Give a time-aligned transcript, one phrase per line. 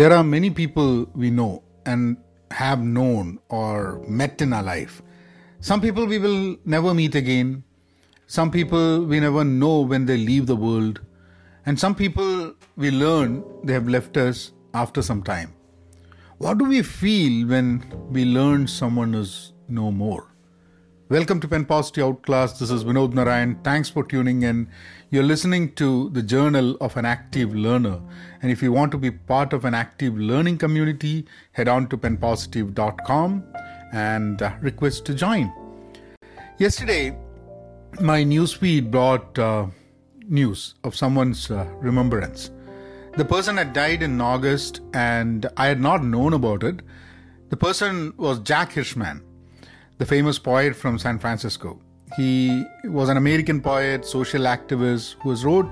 [0.00, 2.16] There are many people we know and
[2.50, 5.02] have known or met in our life.
[5.60, 7.64] Some people we will never meet again.
[8.26, 11.02] Some people we never know when they leave the world.
[11.66, 15.52] And some people we learn they have left us after some time.
[16.38, 20.29] What do we feel when we learn someone is no more?
[21.10, 22.60] Welcome to Pen Positive Outclass.
[22.60, 23.58] This is Vinod Narayan.
[23.64, 24.68] Thanks for tuning in.
[25.10, 28.00] You're listening to the Journal of an Active Learner.
[28.40, 31.96] And if you want to be part of an active learning community, head on to
[31.96, 33.42] penpositive.com
[33.92, 35.52] and uh, request to join.
[36.58, 37.18] Yesterday,
[38.00, 39.66] my newsfeed brought uh,
[40.28, 42.52] news of someone's uh, remembrance.
[43.16, 46.82] The person had died in August and I had not known about it.
[47.48, 49.22] The person was Jack Hirschman
[50.00, 51.78] the famous poet from San Francisco.
[52.16, 55.70] He was an American poet, social activist who has wrote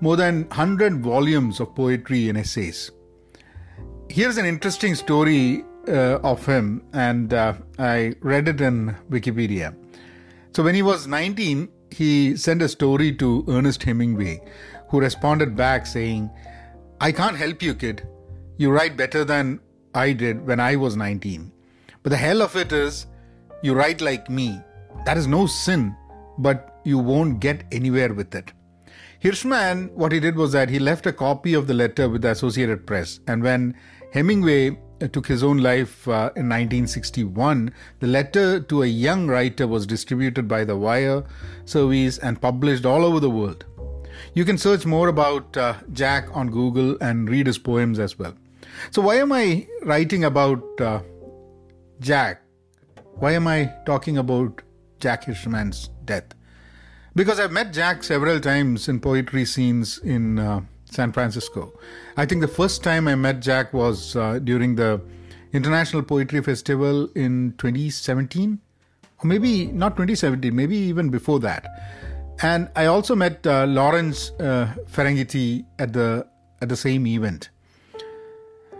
[0.00, 2.92] more than 100 volumes of poetry and essays.
[4.08, 9.74] Here's an interesting story uh, of him, and uh, I read it in Wikipedia.
[10.54, 14.40] So, when he was 19, he sent a story to Ernest Hemingway,
[14.88, 16.30] who responded back saying,
[17.00, 18.06] I can't help you, kid.
[18.56, 19.58] You write better than
[19.96, 21.50] I did when I was 19.
[22.04, 23.06] But the hell of it is,
[23.62, 24.60] you write like me.
[25.06, 25.96] That is no sin,
[26.38, 28.52] but you won't get anywhere with it.
[29.22, 32.30] Hirschman, what he did was that he left a copy of the letter with the
[32.30, 33.20] Associated Press.
[33.28, 33.76] And when
[34.12, 39.68] Hemingway uh, took his own life uh, in 1961, the letter to a young writer
[39.68, 41.22] was distributed by the Wire
[41.64, 43.64] service and published all over the world.
[44.34, 48.34] You can search more about uh, Jack on Google and read his poems as well.
[48.90, 51.00] So, why am I writing about uh,
[52.00, 52.41] Jack?
[53.14, 54.62] Why am I talking about
[54.98, 56.34] Jack Hirschman's death?
[57.14, 61.72] Because I've met Jack several times in poetry scenes in uh, San Francisco.
[62.16, 65.00] I think the first time I met Jack was uh, during the
[65.52, 68.58] International Poetry Festival in 2017,
[69.22, 71.66] or maybe not 2017, maybe even before that.
[72.40, 76.26] And I also met uh, Lawrence uh, Ferlinghetti at the
[76.60, 77.50] at the same event.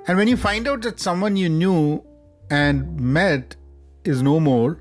[0.06, 2.02] And when you find out that someone you knew
[2.50, 3.56] and met
[4.04, 4.80] is no more,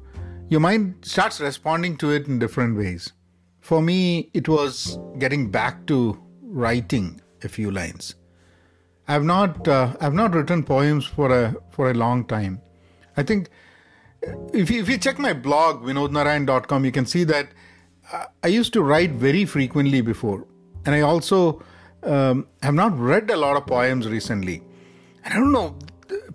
[0.49, 3.13] your mind starts responding to it in different ways.
[3.61, 8.15] For me, it was getting back to writing a few lines.
[9.07, 12.61] I've not uh, I've not written poems for a for a long time.
[13.17, 13.49] I think
[14.53, 17.49] if you, if you check my blog vinodnarayan.com, you can see that
[18.11, 20.47] uh, I used to write very frequently before,
[20.85, 21.63] and I also
[22.03, 24.63] um, have not read a lot of poems recently.
[25.23, 25.75] And I don't know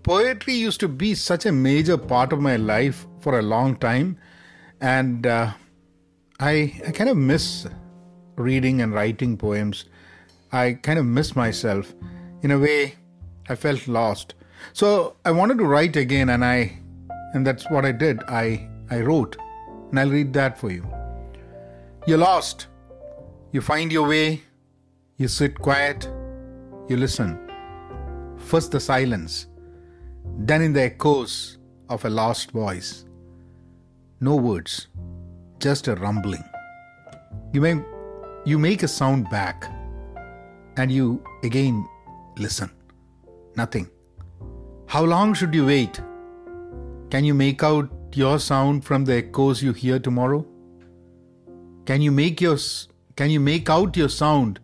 [0.06, 4.16] poetry used to be such a major part of my life for a long time,
[4.80, 5.50] and uh,
[6.38, 7.66] I I kind of miss
[8.36, 9.86] reading and writing poems.
[10.52, 11.92] I kind of miss myself.
[12.42, 12.94] In a way,
[13.48, 14.34] I felt lost.
[14.72, 16.78] So I wanted to write again, and I
[17.32, 18.22] and that's what I did.
[18.28, 19.36] I I wrote,
[19.90, 20.86] and I'll read that for you.
[22.06, 22.68] You're lost.
[23.50, 24.42] You find your way.
[25.16, 26.08] You sit quiet.
[26.88, 27.36] You listen.
[28.36, 29.46] First the silence
[30.38, 33.04] then in the echoes of a lost voice.
[34.20, 34.88] No words,
[35.58, 36.44] just a rumbling.
[37.52, 37.82] You may
[38.44, 39.64] you make a sound back
[40.76, 41.86] and you again
[42.38, 42.70] listen.
[43.56, 43.88] Nothing.
[44.86, 46.00] How long should you wait?
[47.10, 50.44] Can you make out your sound from the echoes you hear tomorrow?
[51.86, 52.58] Can you make your
[53.16, 54.60] can you make out your sound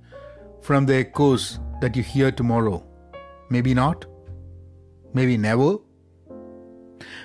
[0.60, 2.84] from the echoes that you hear tomorrow?
[3.50, 4.06] Maybe not.
[5.14, 5.76] Maybe never.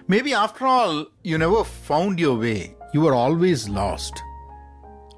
[0.08, 2.75] Maybe after all, you never found your way.
[2.94, 4.22] You were always lost,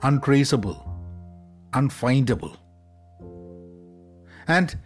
[0.02, 0.78] untraceable,
[1.74, 2.58] unfindable.
[4.48, 4.78] And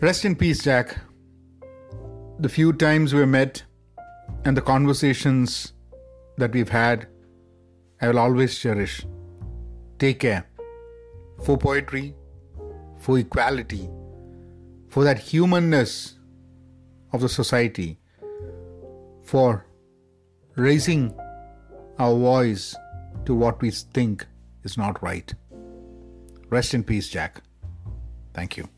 [0.00, 0.96] rest in peace, Jack.
[2.38, 3.64] The few times we met
[4.44, 5.72] and the conversations
[6.38, 7.06] that we've had,
[8.00, 9.04] I will always cherish.
[9.98, 10.46] Take care.
[11.44, 12.14] For poetry,
[12.98, 13.88] for equality,
[14.88, 16.14] for that humanness
[17.14, 17.96] of the society
[19.22, 19.64] for
[20.56, 21.14] raising
[22.00, 22.74] our voice
[23.24, 24.26] to what we think
[24.64, 25.32] is not right.
[26.50, 27.40] Rest in peace, Jack.
[28.34, 28.68] Thank you.